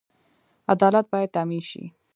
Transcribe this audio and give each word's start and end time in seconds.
عدالت 0.73 1.05
باید 1.11 1.33
تامین 1.35 1.63
شي 1.69 1.83